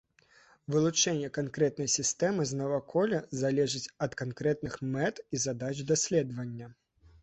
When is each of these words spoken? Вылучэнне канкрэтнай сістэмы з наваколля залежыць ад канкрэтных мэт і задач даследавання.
Вылучэнне 0.75 1.29
канкрэтнай 1.37 1.89
сістэмы 1.97 2.47
з 2.53 2.59
наваколля 2.63 3.21
залежыць 3.45 3.85
ад 4.09 4.21
канкрэтных 4.25 4.83
мэт 4.97 5.25
і 5.33 5.47
задач 5.49 5.75
даследавання. 5.95 6.77